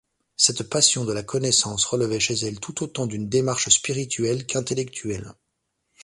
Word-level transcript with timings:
Cette 0.35 0.63
passion 0.63 1.05
de 1.05 1.13
la 1.13 1.21
connaissance 1.21 1.85
relevait 1.85 2.19
chez 2.19 2.33
elle 2.33 2.59
tout 2.59 2.81
autant 2.81 3.05
d'une 3.05 3.29
démarche 3.29 3.69
spirituelle 3.69 4.47
qu'intellectuelle. 4.47 5.33